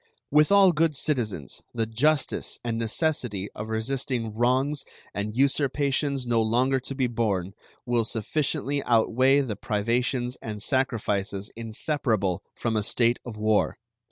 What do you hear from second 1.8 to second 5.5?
justice and necessity of resisting wrongs and